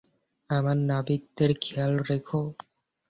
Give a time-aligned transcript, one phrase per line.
[0.49, 2.41] আমার নাবিকদের খেয়াল রেখো।